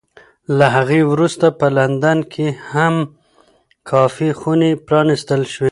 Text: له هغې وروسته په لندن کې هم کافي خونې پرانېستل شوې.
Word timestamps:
له 0.57 0.67
هغې 0.77 1.01
وروسته 1.11 1.45
په 1.59 1.67
لندن 1.77 2.19
کې 2.33 2.47
هم 2.71 2.95
کافي 3.91 4.29
خونې 4.39 4.69
پرانېستل 4.87 5.41
شوې. 5.53 5.69